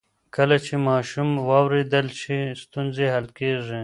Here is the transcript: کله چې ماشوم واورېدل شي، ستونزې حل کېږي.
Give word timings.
کله 0.35 0.55
چې 0.65 0.73
ماشوم 0.87 1.29
واورېدل 1.49 2.07
شي، 2.19 2.39
ستونزې 2.63 3.05
حل 3.13 3.27
کېږي. 3.39 3.79